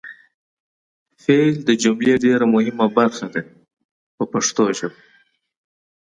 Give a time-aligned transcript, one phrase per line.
[1.23, 3.41] فعل د جملې ډېره مهمه برخه ده
[4.15, 4.99] په پښتو ژبه.